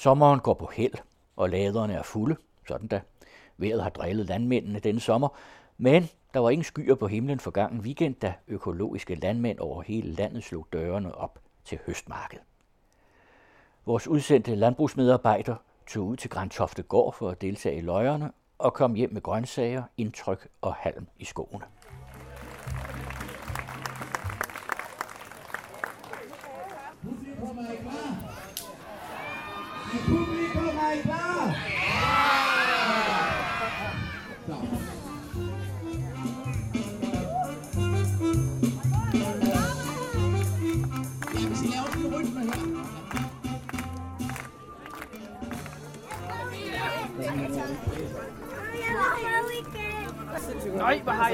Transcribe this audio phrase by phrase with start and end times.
[0.00, 0.94] Sommeren går på held,
[1.36, 2.36] og laderne er fulde,
[2.68, 3.00] sådan da.
[3.56, 5.28] Vejret har drillet landmændene denne sommer,
[5.78, 10.12] men der var ingen skyer på himlen for gangen weekend, da økologiske landmænd over hele
[10.12, 12.44] landet slog dørene op til høstmarkedet.
[13.86, 18.94] Vores udsendte landbrugsmedarbejder tog ud til Grantofte Gård for at deltage i løjerne og kom
[18.94, 21.64] hjem med grøntsager, indtryk og halm i skoene.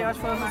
[0.07, 0.49] Jeg også fået mig.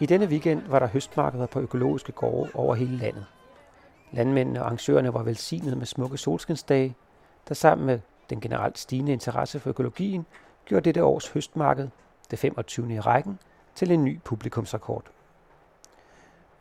[0.00, 3.26] I denne weekend var der høstmarkeder på økologiske gårde over hele landet.
[4.12, 6.96] Landmændene og arrangørerne var velsignet med smukke solskinsdage,
[7.48, 10.26] der sammen med den generelt stigende interesse for økologien
[10.64, 11.88] gjorde dette års høstmarked,
[12.30, 12.94] det 25.
[12.94, 13.38] i rækken,
[13.74, 15.04] til en ny publikumsrekord.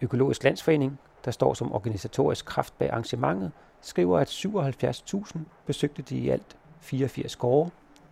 [0.01, 3.51] Økologisk Landsforening, der står som organisatorisk kraft bag arrangementet,
[3.85, 7.69] skriver, at 77.000 besøgte de i alt 84 gårde,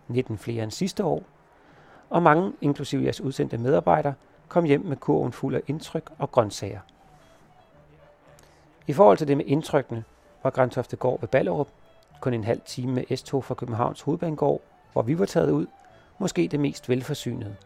[0.08, 1.22] 19 flere end sidste år,
[2.10, 4.14] og mange, inklusive jeres udsendte medarbejdere,
[4.48, 6.80] kom hjem med kurven fuld af indtryk og grøntsager.
[8.86, 10.04] I forhold til det med indtrykkene
[10.42, 11.68] var Grantofte Gård ved Ballerup
[12.20, 14.60] kun en halv time med S-tog fra Københavns Hovedbanegård,
[14.92, 15.66] hvor vi var taget ud,
[16.18, 17.56] måske det mest velforsynede.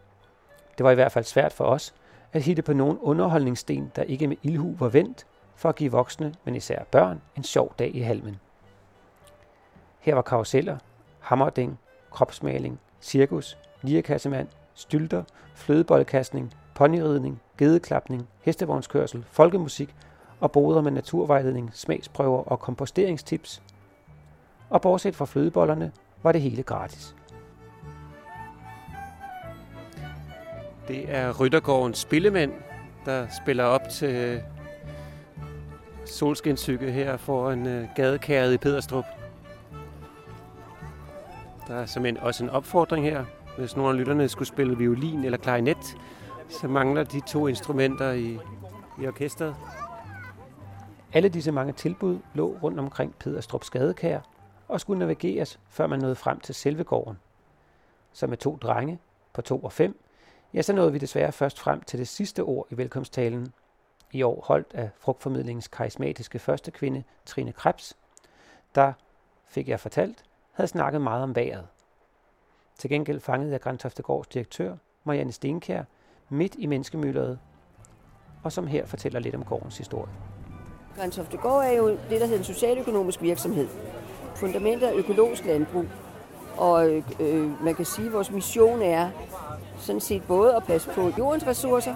[0.77, 1.93] Det var i hvert fald svært for os
[2.33, 5.25] at hitte på nogen underholdningssten, der ikke med ildhu var vendt,
[5.59, 8.39] for at give voksne, men især børn, en sjov dag i halmen.
[9.99, 10.77] Her var karuseller,
[11.19, 11.79] hammerding,
[12.11, 15.23] kropsmaling, cirkus, lirekassemand, stylter,
[15.55, 19.95] flødeboldkastning, ponyridning, gedeklapning, hestevognskørsel, folkemusik
[20.39, 23.61] og boder med naturvejledning, smagsprøver og komposteringstips.
[24.69, 25.91] Og bortset fra flødebollerne
[26.23, 27.15] var det hele gratis.
[30.87, 32.53] Det er Ryttergårdens spillemand,
[33.05, 34.41] der spiller op til
[36.11, 39.05] solskinsykke her foran øh, gadekæret i Pederstrup.
[41.67, 43.25] Der er simpelthen også en opfordring her.
[43.57, 45.97] Hvis nogle af lytterne skulle spille violin eller klarinet,
[46.49, 48.39] så mangler de to instrumenter i,
[49.01, 49.55] i orkestret.
[51.13, 54.19] Alle disse mange tilbud lå rundt omkring Pederstrups gadekær
[54.67, 57.17] og skulle navigeres, før man nåede frem til selve gården.
[58.13, 58.99] Så med to drenge
[59.33, 60.03] på to og fem,
[60.53, 63.53] ja, så nåede vi desværre først frem til det sidste ord i velkomsttalen,
[64.11, 67.97] i år holdt af frugtformidlingens karismatiske første kvinde, Trine Krebs,
[68.75, 68.93] der,
[69.45, 71.67] fik jeg fortalt, havde snakket meget om vejret.
[72.77, 75.83] Til gengæld fangede jeg Grantoftegårds direktør, Marianne Stenkær,
[76.29, 77.39] midt i menneskemylderet,
[78.43, 80.11] og som her fortæller lidt om gårdens historie.
[80.95, 83.67] Grantoftegård er jo det, der hedder en socialøkonomisk virksomhed.
[84.35, 85.85] Fundamentet er økologisk landbrug.
[86.57, 89.09] Og øh, øh man kan sige, at vores mission er
[89.77, 91.95] sådan set både at passe på jordens ressourcer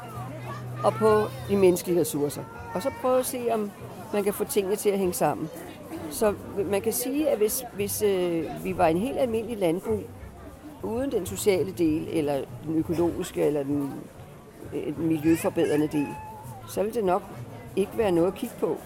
[0.83, 2.43] og på de menneskelige ressourcer.
[2.73, 3.71] Og så prøve at se, om
[4.13, 5.49] man kan få tingene til at hænge sammen.
[6.11, 6.33] Så
[6.65, 9.99] man kan sige, at hvis, hvis øh, vi var en helt almindelig landbrug,
[10.83, 13.91] uden den sociale del, eller den økologiske, eller den,
[14.73, 16.07] øh, den miljøforbedrende del,
[16.67, 17.23] så ville det nok
[17.75, 18.77] ikke være noget at kigge på.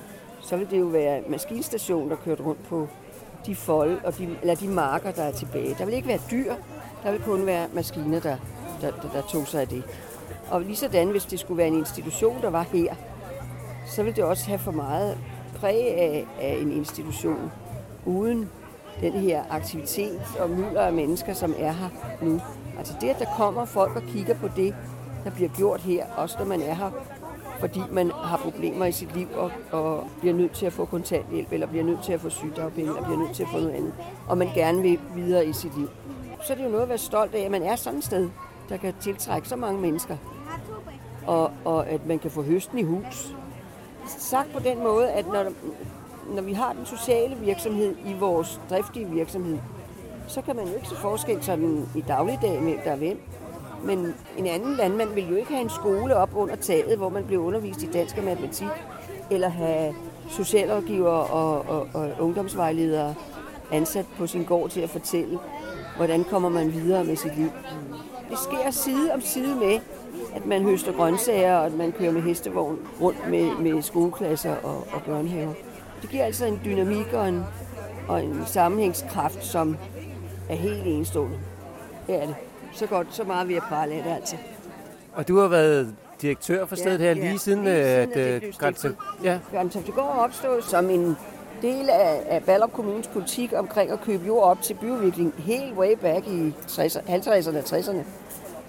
[0.42, 2.88] Så ville det jo være maskinstation, der kørte rundt på
[3.46, 5.76] de fold, og de, eller de marker, der er tilbage.
[5.80, 6.54] Der vil ikke være dyr,
[7.04, 8.38] der vil kun være maskiner, der,
[8.82, 9.84] der, der, der tog sig af det.
[10.52, 12.96] Og lige sådan, hvis det skulle være en institution, der var her,
[13.88, 15.18] så ville det også have for meget
[15.60, 17.52] præg af, af en institution,
[18.06, 18.50] uden
[19.02, 21.90] den her aktivitet og mylder af mennesker, som er her
[22.22, 22.42] nu.
[22.78, 24.76] Altså det, at der kommer folk og kigger på det,
[25.24, 26.92] der bliver gjort her, også når man er her,
[27.60, 31.52] fordi man har problemer i sit liv og, og bliver nødt til at få kontanthjælp,
[31.52, 33.94] eller bliver nødt til at få sygdagpenge, eller bliver nødt til at få noget andet,
[34.28, 35.90] og man gerne vil videre i sit liv.
[36.44, 38.30] Så er det jo noget at være stolt af, at man er sådan et sted,
[38.70, 40.18] der kan tiltrække så mange mennesker,
[41.28, 43.36] og, og at man kan få høsten i hus.
[44.08, 45.46] Sagt på den måde, at når,
[46.36, 49.58] når vi har den sociale virksomhed i vores driftige virksomhed,
[50.28, 53.22] så kan man jo ikke se forskel sådan i dagligdagen, hvem der er hvem.
[53.84, 57.24] Men en anden landmand vil jo ikke have en skole op under taget, hvor man
[57.24, 58.68] bliver undervist i dansk og matematik,
[59.32, 59.96] eller have
[60.30, 63.16] socialrådgiver og, og, og ungdomsvejledere
[63.72, 65.40] ansat på sin gård til at fortælle,
[65.96, 67.50] hvordan kommer man videre med sit liv.
[68.30, 69.80] Det sker side om side med,
[70.36, 74.88] at man høster grøntsager, og at man kører med hestevogn rundt med, med skoleklasser og,
[74.94, 75.54] og børnehaver.
[76.02, 77.44] Det giver altså en dynamik og en,
[78.08, 79.78] og en sammenhængskraft, som
[80.50, 81.38] er helt enestående.
[82.08, 82.36] Det er det.
[82.74, 84.36] Så godt, så meget vi har prale af det altså.
[85.14, 87.14] Og du har været direktør for Ja, stedet her, ja.
[87.14, 88.96] lige siden, Lige siden, at at det øh, Grænse...
[89.24, 91.18] Ja, Grøntoftegård opstod som en
[91.62, 95.96] del af, af Ballerup Kommunes politik omkring at købe jord op til byudvikling helt way
[95.96, 98.04] back i 60'erne, 50'erne og 60'erne.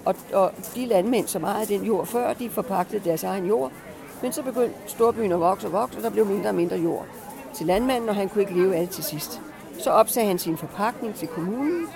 [0.05, 3.73] Og, og de landmænd, som ejede den jord før, de forpagtede deres egen jord.
[4.23, 7.07] Men så begyndte storbyen at vokse og vokse, og der blev mindre og mindre jord
[7.55, 9.41] til landmanden, og han kunne ikke leve af det til sidst.
[9.79, 11.87] Så opsagde han sin forpagtning til kommunen,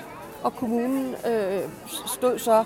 [0.43, 1.61] og kommunen øh,
[2.07, 2.65] stod så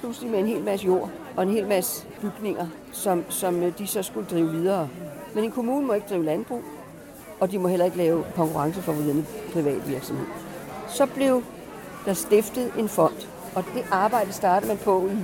[0.00, 3.86] pludselig med en hel masse jord og en hel masse bygninger, som, som øh, de
[3.86, 4.88] så skulle drive videre.
[5.34, 6.62] Men en kommune må ikke drive landbrug,
[7.40, 10.26] og de må heller ikke lave konkurrenceforvridende privat virksomhed.
[10.88, 11.42] Så blev
[12.04, 15.16] der stiftet en fond, og det arbejde startede man på i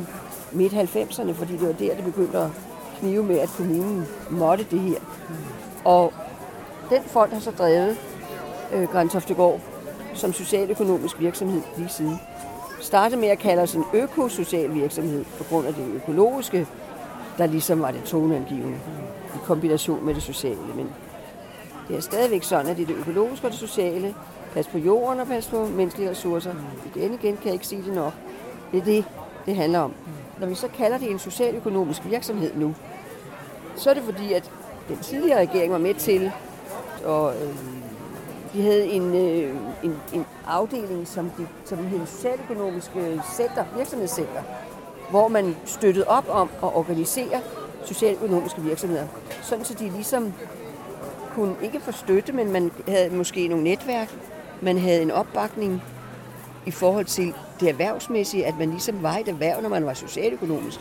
[0.52, 2.50] midt-90'erne, fordi det var der, det begyndte at
[2.99, 4.99] knive med, at kommunen måtte det her.
[5.84, 6.12] Og
[6.90, 7.96] den fond har så drevet
[8.72, 9.60] øh, Grænsoftegård
[10.14, 12.19] som socialøkonomisk virksomhed lige siden.
[12.81, 16.67] Startede med at kalde os en økosocial virksomhed på grund af det økologiske,
[17.38, 18.78] der ligesom var det toneangivende
[19.34, 20.58] i kombination med det sociale.
[20.76, 20.88] Men
[21.88, 24.14] det er stadigvæk sådan, at det er det økologiske og det sociale.
[24.54, 26.54] Pas på jorden og pas på menneskelige ressourcer.
[26.94, 28.12] Igen igen kan jeg ikke sige det nok.
[28.72, 29.04] Det er det,
[29.46, 29.92] det handler om.
[30.40, 32.75] Når vi så kalder det en socialøkonomisk virksomhed nu,
[33.76, 34.50] så er det fordi, at
[34.88, 36.32] den tidligere regering var med til,
[37.04, 37.54] og øh,
[38.52, 44.42] de havde en, øh, en, en afdeling, som, de, som hed Socialøkonomiske øh, Center, Virksomhedscenter,
[45.10, 47.40] hvor man støttede op om at organisere
[47.84, 49.06] socialøkonomiske virksomheder.
[49.42, 50.32] Sådan så de ligesom
[51.34, 54.14] kunne ikke få støtte, men man havde måske nogle netværk,
[54.60, 55.82] man havde en opbakning
[56.66, 60.81] i forhold til det erhvervsmæssige, at man ligesom var et erhverv, når man var socialøkonomisk.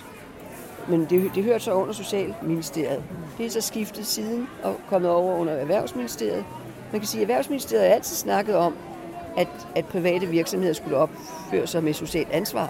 [0.88, 3.03] Men det, det hørte så under Socialministeriet.
[3.38, 6.45] Det er så skiftet siden og kommet over under Erhvervsministeriet.
[6.91, 8.75] Man kan sige, at Erhvervsministeriet har altid snakket om,
[9.38, 12.69] at, at private virksomheder skulle opføre sig med socialt ansvar.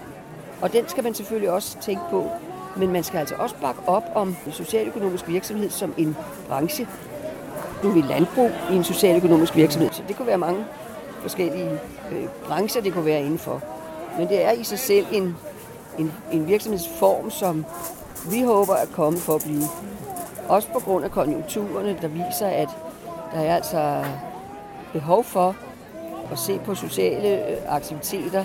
[0.60, 2.30] Og den skal man selvfølgelig også tænke på.
[2.76, 6.16] Men man skal altså også bakke op om en socialøkonomisk virksomhed som en
[6.48, 6.88] branche.
[7.84, 10.64] Nu er vi landbrug i en socialøkonomisk virksomhed, så det kunne være mange
[11.20, 11.70] forskellige
[12.12, 13.62] øh, brancher, det kunne være indenfor.
[14.18, 15.36] Men det er i sig selv en,
[15.98, 17.64] en, en virksomhedsform, som
[18.30, 19.62] vi håber er kommet for at blive.
[20.48, 22.68] Også på grund af konjunkturerne, der viser, at
[23.34, 24.04] der er altså
[24.92, 25.56] behov for
[26.32, 28.44] at se på sociale øh, aktiviteter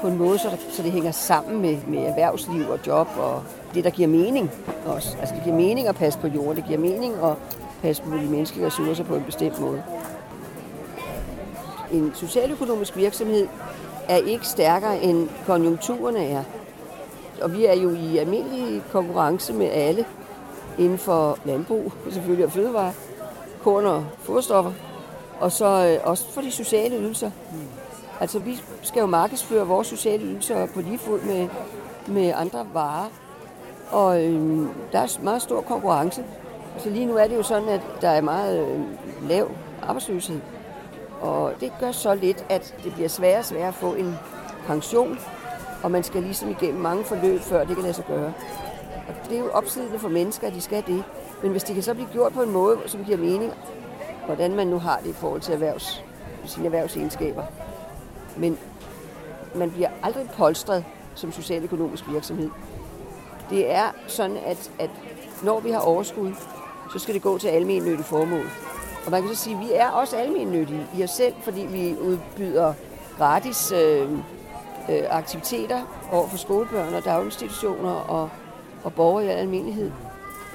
[0.00, 3.42] på en måde, så, der, så det hænger sammen med, med erhvervsliv og job og
[3.74, 4.50] det, der giver mening
[4.86, 5.16] også.
[5.20, 7.36] Altså det giver mening at passe på jorden, det giver mening at
[7.82, 9.82] passe på de menneskelige ressourcer på en bestemt måde.
[11.92, 13.48] En socialøkonomisk virksomhed
[14.08, 16.44] er ikke stærkere end konjunkturerne er.
[17.42, 20.04] Og vi er jo i almindelig konkurrence med alle
[20.78, 22.92] inden for landbrug, selvfølgelig og fødevare,
[23.62, 24.72] korn og fodstoffer,
[25.40, 27.30] og så øh, også for de sociale ydelser.
[28.20, 31.48] Altså vi skal jo markedsføre vores sociale ydelser på lige fod med,
[32.06, 33.08] med andre varer,
[33.90, 36.24] og øhm, der er meget stor konkurrence.
[36.82, 38.80] Så lige nu er det jo sådan, at der er meget øh,
[39.28, 39.50] lav
[39.82, 40.40] arbejdsløshed,
[41.20, 44.14] og det gør så lidt, at det bliver sværere og sværere at få en
[44.66, 45.18] pension,
[45.82, 48.32] og man skal ligesom igennem mange forløb, før det kan lade sig gøre.
[49.08, 51.04] Og det er jo opslidende for mennesker, at de skal det.
[51.42, 53.52] Men hvis det kan så blive gjort på en måde, som giver mening,
[54.26, 56.04] hvordan man nu har det i forhold til erhvervs,
[56.44, 57.42] sine erhvervsegenskaber.
[58.36, 58.58] Men
[59.54, 60.84] man bliver aldrig polstret
[61.14, 62.50] som socialøkonomisk virksomhed.
[63.50, 64.90] Det er sådan, at, at
[65.42, 66.32] når vi har overskud,
[66.92, 68.46] så skal det gå til almennyttige formål.
[69.06, 71.96] Og man kan så sige, at vi er også almennyttige i os selv, fordi vi
[71.98, 72.74] udbyder
[73.18, 74.12] gratis øh,
[74.90, 75.82] øh, aktiviteter
[76.12, 78.30] over for skolebørn og daginstitutioner og,
[78.84, 79.92] og borgere i almindelighed.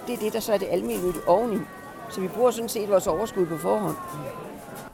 [0.08, 1.58] Det er det, der så er det almindelige oveni.
[2.10, 3.96] Så vi bruger sådan set vores overskud på forhånd.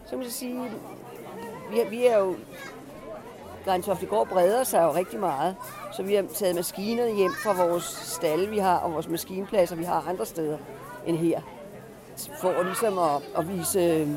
[0.04, 0.72] Så kan man så sige,
[1.72, 2.36] vi er, vi er jo...
[3.66, 5.56] Grænsoftegård breder sig jo rigtig meget.
[5.94, 9.84] Så vi har taget maskinerne hjem fra vores stalle, vi har, og vores maskinpladser, vi
[9.84, 10.58] har andre steder
[11.06, 11.42] end her.
[12.42, 14.08] For ligesom at, at vise,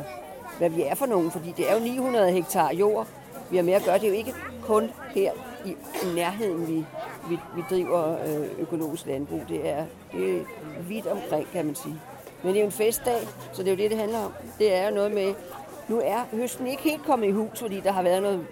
[0.58, 1.30] hvad vi er for nogen.
[1.30, 3.06] Fordi det er jo 900 hektar jord,
[3.50, 3.98] vi har med at gøre.
[3.98, 5.32] Det er jo ikke kun her
[5.64, 5.76] i
[6.14, 6.84] nærheden, vi,
[7.28, 9.42] vi, vi driver øh, økologisk landbrug.
[9.48, 10.44] Det er, det er
[10.88, 12.00] vidt omkring, kan man sige.
[12.42, 13.20] Men det er jo en festdag,
[13.52, 14.32] så det er jo det, det handler om.
[14.58, 15.34] Det er jo noget med,
[15.88, 18.46] nu er høsten ikke helt kommet i hus, fordi der har været noget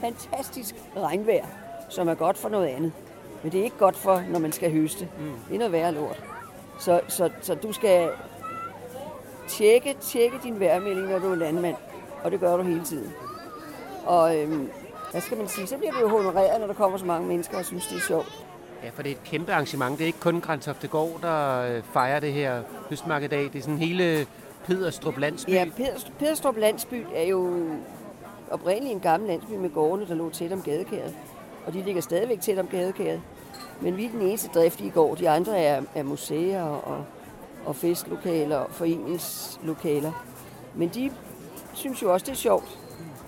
[0.00, 1.46] fantastisk regnvejr,
[1.88, 2.92] som er godt for noget andet.
[3.42, 5.08] Men det er ikke godt for, når man skal høste.
[5.18, 5.32] Mm.
[5.48, 6.22] Det er noget værre lort.
[6.80, 8.10] Så, så, så du skal
[9.48, 11.76] tjekke, tjekke din vejrmelding, når du er landmand.
[12.22, 13.12] Og det gør du hele tiden.
[14.06, 14.70] Og øhm,
[15.10, 17.58] hvad skal man sige, så bliver du jo honoreret, når der kommer så mange mennesker
[17.58, 18.44] og synes, det er sjovt.
[18.84, 19.98] Ja, for det er et kæmpe arrangement.
[19.98, 23.42] Det er ikke kun Grænsoftegård, der øh, fejrer det her høstmarkedag.
[23.42, 24.26] Det er sådan hele
[24.64, 25.50] Pederstrup landsby.
[25.50, 25.66] Ja,
[26.18, 27.66] Pederstrup landsby er jo
[28.50, 31.14] oprindeligt en gammel landsby med gårdene, der lå tæt om gadekæret.
[31.66, 33.20] Og de ligger stadigvæk tæt om gadekæret.
[33.82, 35.18] Men vi er den eneste driftige gård.
[35.18, 37.04] De andre er, er museer og,
[37.66, 40.12] og festlokaler og foreningslokaler.
[40.74, 41.10] Men de
[41.74, 42.78] synes jo også, det er sjovt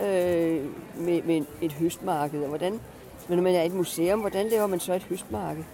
[0.00, 0.66] øh,
[0.96, 2.42] med, med et høstmarked.
[2.42, 2.80] Og hvordan,
[3.28, 5.64] men når man er et museum, hvordan laver man så et høstmarked?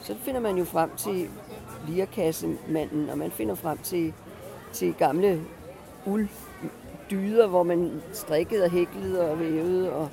[0.00, 1.28] Så finder man jo frem til
[1.88, 4.12] lirkassemanden, og man finder frem til,
[4.72, 5.40] til gamle
[6.06, 10.08] ulddyder, hvor man strikkede og hæklede og vævede, og,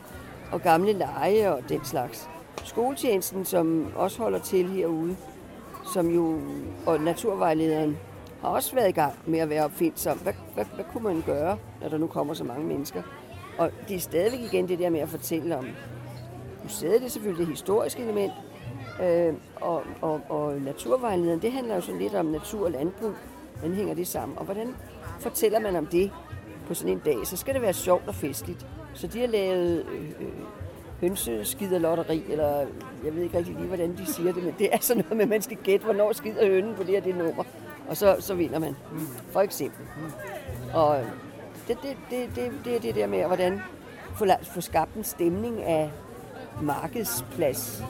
[0.51, 2.31] og gamle leje og den slags.
[2.72, 5.16] Skoletjenesten, som også holder til herude,
[5.94, 6.40] som jo,
[6.86, 7.98] og naturvejlederen,
[8.42, 10.18] har også været i gang med at være opfindsom.
[10.18, 13.01] Hvad, hvad, hvad kunne man gøre, når der nu kommer så mange mennesker?
[13.58, 15.68] Og det er stadigvæk igen det der med at fortælle om
[16.63, 18.32] museet, det er selvfølgelig det historiske element,
[19.04, 23.12] øh, og, og, og naturvejlederen, det handler jo sådan lidt om natur og landbrug.
[23.60, 24.38] Hvordan hænger det sammen?
[24.38, 24.75] Og hvordan
[25.20, 26.12] fortæller man om det
[26.68, 27.18] på sådan en dag?
[27.28, 28.68] Så skal det være sjovt og festligt.
[28.94, 30.28] Så de har lavet øh, øh
[31.01, 32.58] øh hønseskiderlotteri, eller
[33.05, 35.24] jeg ved ikke rigtig lige, hvordan de siger det, men det er sådan noget med,
[35.24, 37.43] at man skal gætte, hvornår skider hønnen på det her det nummer.
[37.89, 38.75] Og så, så vinder man,
[39.31, 39.86] for eksempel.
[40.74, 41.00] Og
[41.67, 43.62] det, det, det, det, det er det der med, hvordan
[44.15, 45.91] få, få skabt en stemning af
[46.62, 47.84] markedsplads.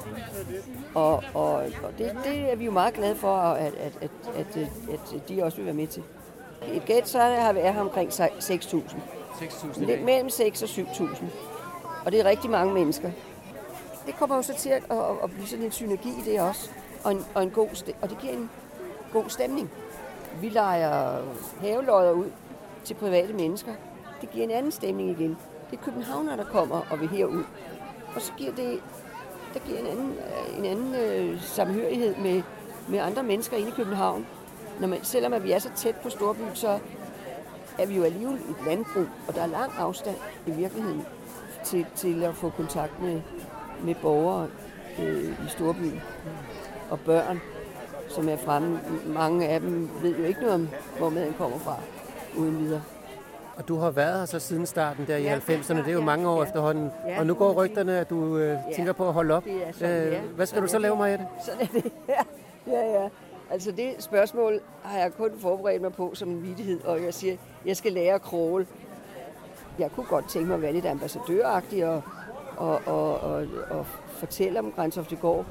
[0.96, 4.58] Og, og, og det, det er vi jo meget glade for, at, at, at, at,
[5.16, 6.04] at de også vil være med til.
[6.74, 8.22] Et gæt, så har vi her omkring 6.000.
[9.42, 11.26] 6.000 Lidt mellem 6 og 7.000.
[12.06, 13.12] Og det er rigtig mange mennesker.
[14.06, 16.70] Det kommer jo så til at, at, at blive sådan en synergi i det også.
[17.04, 18.50] Og, en, og, en god og det giver en
[19.14, 19.72] god stemning.
[20.42, 21.22] Vi leger
[21.62, 22.32] havelodder ud
[22.84, 23.72] til private mennesker.
[24.22, 25.38] Det giver en anden stemning igen.
[25.72, 27.44] Det er københavner, der kommer og vil herud.
[28.16, 28.82] Og så giver det
[29.54, 30.14] der giver en anden,
[30.58, 32.44] en anden øh, samhørighed med,
[32.88, 34.26] med andre mennesker inde i København.
[34.80, 36.80] Når man, selvom at vi er så tæt på Storbyen, så
[37.80, 40.16] er vi jo alligevel et landbrug, og der er lang afstand
[40.48, 41.06] i virkeligheden
[41.66, 43.22] til, til at få kontakt med,
[43.84, 44.48] med borgere
[45.00, 46.02] øh, i Storbyen
[46.90, 47.42] og børn,
[48.10, 48.80] som er fremme.
[49.06, 51.76] Mange af dem ved jo ikke noget om, hvor maden kommer fra,
[52.38, 52.82] uden videre.
[53.56, 55.78] Og du har været her så siden starten der i ja, 90'erne.
[55.78, 56.92] Det er jo mange år ja, efterhånden.
[57.08, 59.44] Ja, og nu går rygterne, at du øh, ja, tænker på at holde op.
[59.72, 60.22] Sådan, øh, ja.
[60.22, 61.26] Hvad skal du så lave, Mariette?
[61.46, 61.92] Sådan er det.
[62.68, 63.10] Ja, ja, ja.
[63.52, 67.36] Altså det spørgsmål har jeg kun forberedt mig på som en vidighed, og jeg siger,
[67.66, 68.68] jeg skal lære at crawl.
[69.80, 72.02] Jeg kunne godt tænke mig at være lidt ambassadøragtig og,
[72.58, 75.46] og, og, og, og fortælle om Grænshoftegård,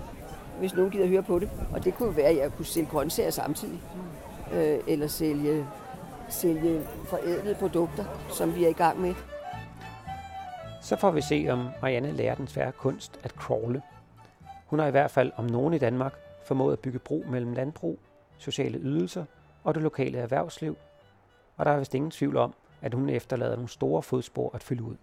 [0.58, 1.50] hvis nogen gider høre på det.
[1.72, 3.80] Og det kunne være, at jeg kunne sælge grøntsager samtidig.
[4.52, 5.66] Øh, eller sælge
[6.32, 9.14] sælge forædlede produkter, som vi er i gang med.
[10.82, 13.82] Så får vi se, om Marianne lærer den svære kunst at crawle.
[14.66, 17.98] Hun har i hvert fald om nogen i Danmark formået at bygge bro mellem landbrug,
[18.38, 19.24] sociale ydelser
[19.64, 20.76] og det lokale erhvervsliv,
[21.56, 24.82] og der er vist ingen tvivl om, at hun efterlader nogle store fodspor at fylde
[24.82, 24.96] ud.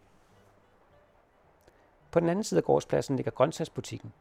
[2.11, 4.13] På den anden side af gårdspladsen ligger grøntsagsbutikken,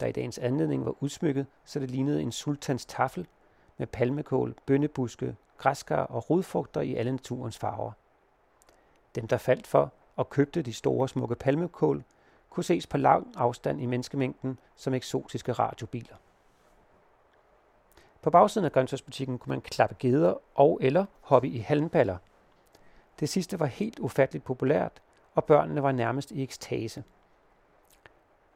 [0.00, 3.26] der i dagens anledning var udsmykket, så det lignede en sultans tafel
[3.78, 7.92] med palmekål, bønnebuske, græskar og rodfrugter i alle naturens farver.
[9.14, 12.04] Dem, der faldt for og købte de store smukke palmekål,
[12.50, 16.16] kunne ses på lang afstand i menneskemængden som eksotiske radiobiler.
[18.22, 22.16] På bagsiden af grøntsagsbutikken kunne man klappe geder og eller hoppe i halmballer.
[23.20, 25.02] Det sidste var helt ufatteligt populært,
[25.34, 27.04] og børnene var nærmest i ekstase.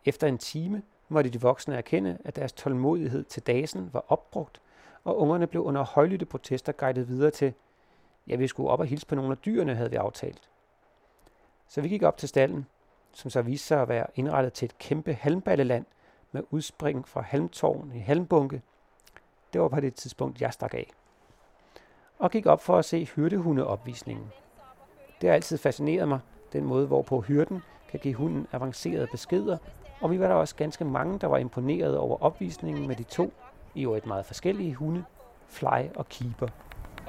[0.05, 4.61] Efter en time måtte de voksne erkende, at deres tålmodighed til dagen var opbrugt,
[5.05, 7.55] og ungerne blev under højlytte protester guidet videre til,
[8.27, 10.51] ja, vi skulle op og hilse på nogle af dyrene, havde vi aftalt.
[11.69, 12.67] Så vi gik op til stallen,
[13.13, 15.85] som så viste sig at være indrettet til et kæmpe halmballeland
[16.33, 18.63] med udspring fra halmtårn i halmbunke.
[19.53, 20.91] Det var på det tidspunkt, jeg stak af.
[22.19, 24.33] Og gik op for at se hyrdehundeopvisningen.
[25.23, 26.21] Det har altid fascineret mig,
[26.53, 29.59] den måde, hvorpå hyrden kan give hunden avancerede beskeder,
[30.01, 33.33] og vi var der også ganske mange, der var imponeret over opvisningen med de to
[33.75, 35.05] i øvrigt meget forskellige hunde,
[35.49, 36.49] Fly og Keeper.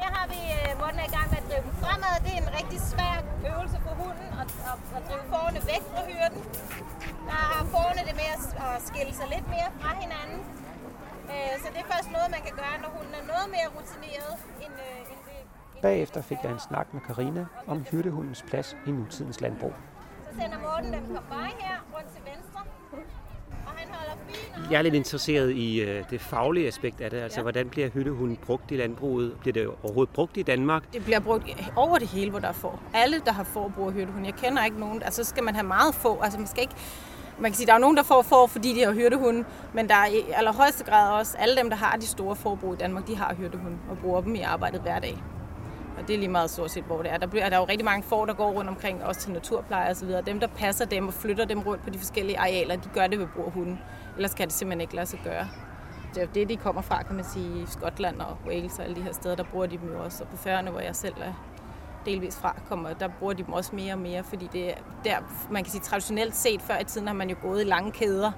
[0.02, 2.16] Her har vi øh, uh, Morten er i gang med at drive dem fremad.
[2.26, 3.16] Det er en rigtig svær
[3.50, 6.42] øvelse for hunden at, at, at drive forerne væk fra hyrden.
[7.30, 10.40] Der har forerne det med at, at skille sig lidt mere fra hinanden.
[11.34, 14.34] Øh, så det er først noget, man kan gøre, når hunden er noget mere rutineret
[14.64, 15.33] end, øh, end det.
[15.84, 19.74] Bagefter fik jeg en snak med Karina om hyrdehundens plads i nutidens landbrug.
[20.24, 22.62] Så sender Morten dem vej her rundt til venstre.
[24.72, 27.18] Jeg er lidt interesseret i øh, det faglige aspekt af det.
[27.18, 27.42] Altså, ja.
[27.42, 29.38] hvordan bliver hyttehunden brugt i landbruget?
[29.40, 30.94] Bliver det overhovedet brugt i Danmark?
[30.94, 32.84] Det bliver brugt over det hele, hvor der er får.
[32.94, 34.26] Alle, der har får, bruger hyttehund.
[34.26, 35.04] Jeg kender ikke nogen.
[35.04, 36.20] Altså, så skal man have meget få.
[36.22, 36.76] Altså, man skal ikke
[37.40, 39.96] man kan sige, der er nogen, der får får, fordi de har hyrdehunde, men der
[39.96, 43.16] er i allerhøjeste grad også alle dem, der har de store forbrug i Danmark, de
[43.16, 45.24] har hyrdehunde og bruger dem i arbejdet hver dag.
[45.98, 47.18] Og det er lige meget stort set, hvor det er.
[47.18, 49.90] Der, bliver, der er jo rigtig mange får, der går rundt omkring, også til naturpleje
[49.90, 50.22] og så videre.
[50.22, 53.20] Dem, der passer dem og flytter dem rundt på de forskellige arealer, de gør det
[53.20, 53.80] ved brug af hunden.
[54.16, 55.48] Ellers kan det simpelthen ikke lade sig gøre.
[56.10, 58.84] Det er jo det, de kommer fra, kan man sige, i Skotland og Wales og
[58.84, 60.24] alle de her steder, der bruger de dem jo også.
[60.24, 61.34] Og på færgerne, hvor jeg selv er
[62.06, 65.16] delvis fra, kommer, der bruger de dem også mere og mere, fordi det er der,
[65.52, 68.32] man kan sige traditionelt set, før i tiden har man jo gået i lange kæder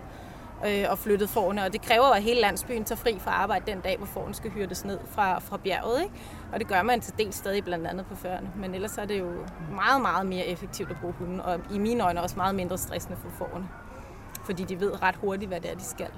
[0.67, 3.79] øh, og flyttet forne, og det kræver, at hele landsbyen tager fri fra arbejde den
[3.79, 6.13] dag, hvor forne skal hyrdes ned fra, fra bjerget, ikke?
[6.53, 9.19] og det gør man til del stadig blandt andet på Færøerne, men ellers er det
[9.19, 9.31] jo
[9.71, 13.17] meget, meget mere effektivt at bruge hunden, og i mine øjne også meget mindre stressende
[13.17, 13.67] for forne,
[14.45, 16.09] fordi de ved ret hurtigt, hvad det er, de skal.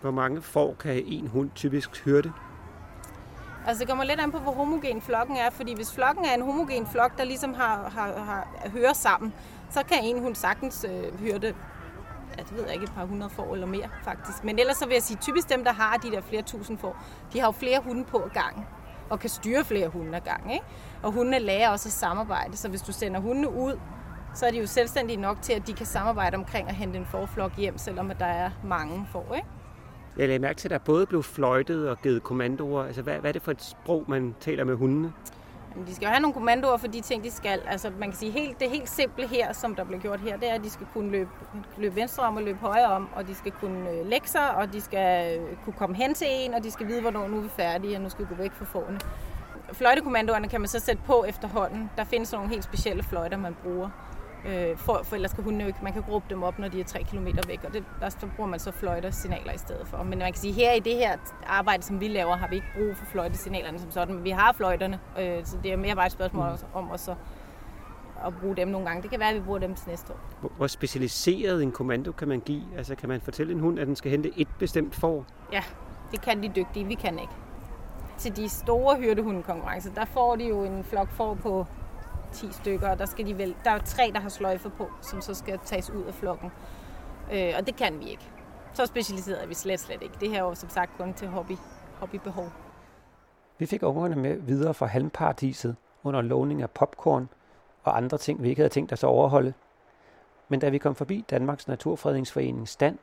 [0.00, 2.32] Hvor mange får kan en hund typisk høre
[3.66, 6.42] Altså det kommer lidt an på, hvor homogen flokken er, fordi hvis flokken er en
[6.42, 9.32] homogen flok, der ligesom har, har, har hører sammen,
[9.70, 11.54] så kan en hund sagtens øh, høre det,
[12.38, 14.44] ja, det ved jeg ikke, et par hundrede får eller mere faktisk.
[14.44, 16.96] Men ellers så vil jeg sige, typisk dem, der har de der flere tusind får,
[17.32, 18.66] de har jo flere hunde på gang
[19.10, 20.52] og kan styre flere hunde ad gang.
[20.52, 20.64] Ikke?
[21.02, 23.78] Og hundene lærer også at samarbejde, så hvis du sender hundene ud,
[24.34, 27.06] så er de jo selvstændige nok til, at de kan samarbejde omkring at hente en
[27.06, 29.34] forflok hjem, selvom der er mange får.
[29.34, 29.48] Ikke?
[30.16, 32.84] Jeg lagde mærke til, at der både blev fløjtet og givet kommandoer.
[32.84, 35.12] Altså, hvad, hvad er det for et sprog, man taler med hundene?
[35.72, 37.62] Jamen, de skal jo have nogle kommandoer for de ting, de skal.
[37.66, 40.50] Altså, man kan sige, helt, det helt simple her, som der bliver gjort her, det
[40.50, 41.30] er, at de skal kunne løbe,
[41.78, 44.72] løbe venstre om og løbe højre om, og de skal kunne øh, lægge sig, og
[44.72, 47.40] de skal øh, kunne komme hen til en, og de skal vide, hvornår nu er
[47.40, 49.00] vi færdige, og nu skal vi gå væk fra forne.
[49.72, 51.90] Fløjtekommandoerne kan man så sætte på efterhånden.
[51.96, 53.90] Der findes nogle helt specielle fløjter, man bruger.
[54.46, 56.80] Øh, for, for ellers kan hunden jo ikke, man kan råbe dem op, når de
[56.80, 60.02] er 3 km væk, og det, der så bruger man så fløjtesignaler i stedet for.
[60.02, 61.16] Men man kan sige, her i det her
[61.46, 64.52] arbejde, som vi laver, har vi ikke brug for fløjtesignalerne som sådan, men vi har
[64.52, 66.58] fløjterne, øh, så det er mere bare et spørgsmål mm.
[66.74, 67.14] om at, så,
[68.26, 69.02] at bruge dem nogle gange.
[69.02, 70.48] Det kan være, at vi bruger dem til næste år.
[70.56, 72.62] Hvor specialiseret en kommando kan man give?
[72.76, 75.24] Altså kan man fortælle en hund, at den skal hente et bestemt får?
[75.52, 75.62] Ja,
[76.12, 77.32] det kan de dygtige, vi kan ikke.
[78.18, 81.66] Til de store hyrdehundekonkurrencer, der får de jo en flok får på
[82.32, 85.20] 10 stykker, og der, skal de vel, der er tre, der har sløjfer på, som
[85.20, 86.50] så skal tages ud af flokken.
[87.32, 88.30] Øh, og det kan vi ikke.
[88.72, 90.14] Så specialiseret er vi slet, slet ikke.
[90.20, 91.56] Det her er jo som sagt kun til hobby,
[91.98, 92.52] hobbybehov.
[93.58, 97.28] Vi fik ungerne med videre fra halmparadiset under lovning af popcorn
[97.84, 99.52] og andre ting, vi ikke havde tænkt os at overholde.
[100.48, 102.98] Men da vi kom forbi Danmarks Naturfredningsforening stand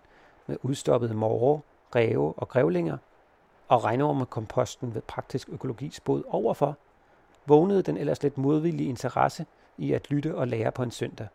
[0.48, 1.62] med udstoppede morre,
[1.96, 2.98] ræve og grævlinger,
[3.68, 6.78] og regnormekomposten ved praktisk økologis bod overfor,
[7.48, 9.46] vågnede den ellers lidt modvillige interesse
[9.78, 11.28] i at lytte og lære på en søndag.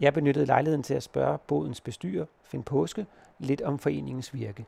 [0.00, 3.06] Jeg benyttede lejligheden til at spørge bodens bestyrer, Finn Påske,
[3.38, 4.66] lidt om foreningens virke.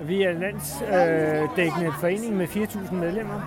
[0.00, 3.40] Vi er landsdækkende forening med 4.000 medlemmer,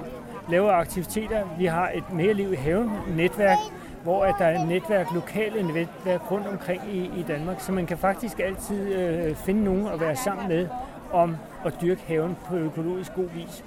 [0.49, 1.57] laver aktiviteter.
[1.57, 3.57] Vi har et mere liv i haven netværk,
[4.03, 7.85] hvor at der er et netværk, lokale netværk rundt omkring i, i Danmark, så man
[7.85, 10.67] kan faktisk altid øh, finde nogen at være sammen med
[11.11, 13.63] om at dyrke haven på økologisk god vis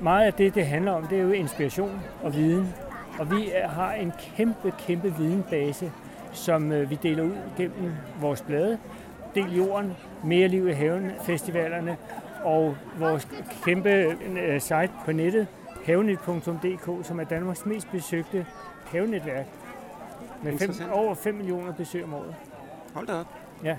[0.00, 2.74] meget af det, det handler om, det er jo inspiration og viden.
[3.18, 5.92] Og vi har en kæmpe, kæmpe videnbase,
[6.32, 8.78] som øh, vi deler ud gennem vores blade.
[9.34, 11.96] Del jorden, mere liv i haven, festivalerne
[12.44, 13.28] og vores
[13.64, 15.46] kæmpe øh, site på nettet,
[15.86, 18.46] havenet.dk, som er Danmarks mest besøgte
[18.86, 19.46] havenetværk.
[20.42, 22.34] Med fem, over 5 millioner besøg om året.
[22.94, 23.26] Hold da op.
[23.64, 23.76] Ja,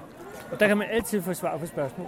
[0.52, 2.08] og der kan man altid få svar på spørgsmål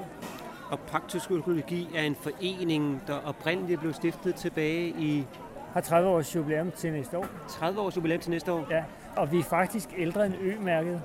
[0.71, 5.25] og Praktisk Økologi er en forening, der oprindeligt blev stiftet tilbage i...
[5.73, 7.25] Har 30 års jubilæum til næste år.
[7.47, 8.67] 30 års jubilæum til næste år?
[8.69, 8.83] Ja,
[9.15, 11.01] og vi er faktisk ældre end Ø-mærket.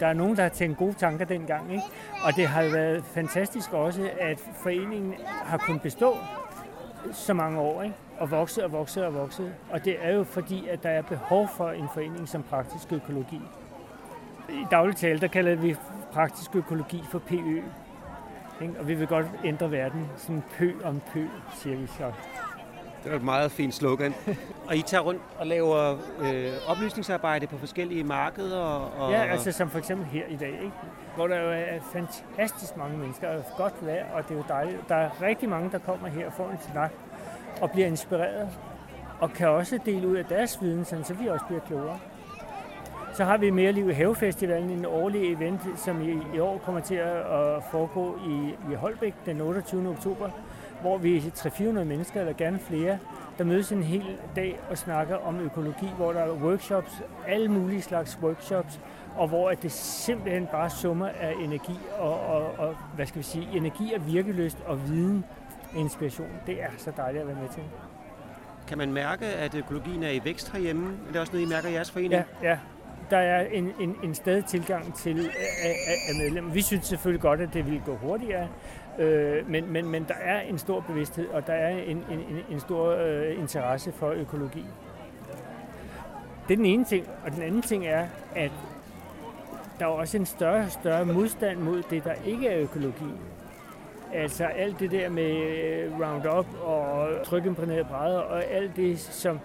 [0.00, 1.84] Der er nogen, der har tænkt gode tanker dengang, ikke?
[2.24, 6.16] Og det har været fantastisk også, at foreningen har kunnet bestå
[7.12, 7.94] så mange år, ikke?
[8.18, 9.52] og vokse og vokse og vokse.
[9.70, 13.40] Og det er jo fordi, at der er behov for en forening som praktisk økologi.
[14.48, 15.76] I daglig tale, der kalder vi
[16.12, 17.62] praktisk økologi for PØ,
[18.62, 18.74] ikke?
[18.78, 20.06] Og vi vil godt ændre verden.
[20.16, 22.12] Sådan pø om pø, siger vi så.
[23.04, 24.14] Det er et meget fint slogan.
[24.68, 28.60] og I tager rundt og laver øh, oplysningsarbejde på forskellige markeder?
[28.98, 30.72] Og, ja, altså som for eksempel her i dag, ikke?
[31.16, 34.88] hvor der jo er fantastisk mange mennesker, og godt vejr, og det er jo dejligt.
[34.88, 36.92] Der er rigtig mange, der kommer her og får en snak
[37.60, 38.48] og bliver inspireret,
[39.20, 41.98] og kan også dele ud af deres viden, så vi også bliver klogere.
[43.16, 46.80] Så har vi Mere Liv i Havefestivalen, en årlig event, som i, i år kommer
[46.80, 49.88] til at foregå i, i Holbæk den 28.
[49.88, 50.30] oktober,
[50.80, 52.98] hvor vi er 300-400 mennesker, eller gerne flere,
[53.38, 54.04] der mødes en hel
[54.36, 58.80] dag og snakker om økologi, hvor der er workshops, alle mulige slags workshops,
[59.16, 63.48] og hvor det simpelthen bare summer af energi og, og, og hvad skal vi sige,
[63.52, 65.24] energi og virkeløst og viden
[65.76, 66.30] inspiration.
[66.46, 67.62] Det er så dejligt at være med til.
[68.68, 70.96] Kan man mærke, at økologien er i vækst herhjemme?
[71.08, 72.12] Er det også noget, I mærker i jeres forening?
[72.12, 72.58] Ja, ja
[73.10, 75.76] der er en, en, en stadig tilgang til øh, af,
[76.08, 76.52] af medlemmer.
[76.52, 78.48] Vi synes selvfølgelig godt, at det vil gå hurtigere,
[78.98, 82.42] Øh, men, men, men der er en stor bevidsthed, og der er en, en, en,
[82.50, 84.64] en stor øh, interesse for økologi.
[86.48, 87.08] Det er den ene ting.
[87.24, 88.50] Og den anden ting er, at
[89.78, 93.12] der er også en større større modstand mod det, der ikke er økologi.
[94.12, 99.40] Altså alt det der med øh, Roundup og trykimprægnerede brædder og alt det, som...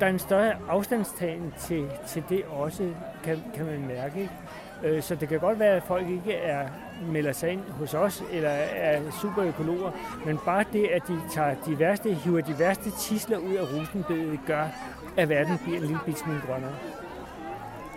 [0.00, 2.90] Der er en større afstandstagen til, til det også,
[3.24, 4.20] kan, kan man mærke.
[4.20, 4.96] Ikke?
[4.96, 6.68] Øh, så det kan godt være, at folk ikke er
[7.12, 9.90] melder sig ind hos os, eller er superøkologer,
[10.26, 14.40] men bare det, at de tager de værste, hiver de værste tisler ud af rosenbedet,
[14.46, 14.66] gør,
[15.16, 16.74] at verden bliver en lille bit smule grønnere.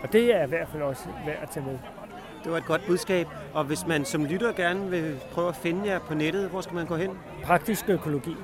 [0.04, 1.78] Og det er i hvert fald også værd at tage med.
[2.44, 3.28] Det var et godt budskab.
[3.54, 6.76] Og hvis man som lytter gerne vil prøve at finde jer på nettet, hvor skal
[6.76, 7.12] man gå hen?
[7.44, 8.36] Praktisk økologi.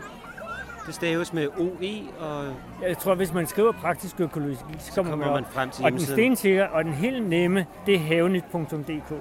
[0.85, 2.45] Det staves med OE og...
[2.81, 5.91] Jeg tror, hvis man skriver praktisk økologi, så, så kommer man, man frem til Og
[5.91, 9.13] den stensikre og den helt nemme, det er havenyt.dk.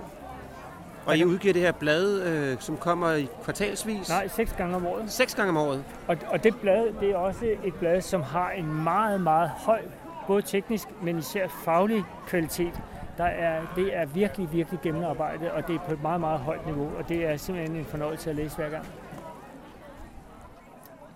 [1.06, 4.08] Og I udgiver det her blad, øh, som kommer i kvartalsvis?
[4.08, 5.12] Nej, seks gange om året.
[5.12, 5.84] Seks gange om året?
[6.08, 9.80] Og, og det blad, det er også et blad, som har en meget, meget høj,
[10.26, 12.80] både teknisk, men især faglig kvalitet.
[13.18, 16.66] Der er, det er virkelig, virkelig gennemarbejdet, og det er på et meget, meget højt
[16.66, 18.86] niveau, og det er simpelthen en fornøjelse at læse hver gang.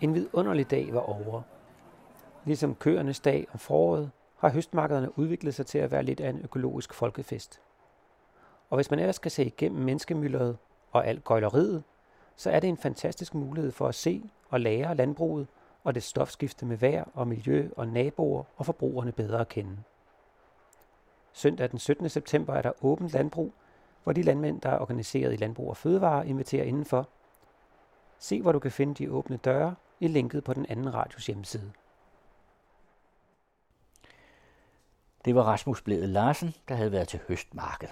[0.00, 1.42] En vidunderlig dag var over.
[2.44, 6.40] Ligesom køernes dag om foråret, har høstmarkederne udviklet sig til at være lidt af en
[6.44, 7.60] økologisk folkefest.
[8.70, 10.56] Og hvis man ellers skal se igennem menneskemyldret
[10.92, 11.82] og alt gøjleriet,
[12.36, 15.46] så er det en fantastisk mulighed for at se og lære landbruget
[15.84, 19.76] og det stofskifte med vejr og miljø og naboer og forbrugerne bedre at kende.
[21.32, 22.08] Søndag den 17.
[22.08, 23.52] september er der åbent landbrug,
[24.04, 27.08] hvor de landmænd, der er organiseret i Landbrug og Fødevare, inviterer indenfor.
[28.18, 31.72] Se, hvor du kan finde de åbne døre i linket på den anden radios hjemmeside.
[35.24, 37.88] Det var Rasmus Blæde Larsen, der havde været til høstmarked.